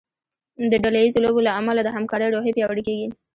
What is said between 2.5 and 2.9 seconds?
پیاوړې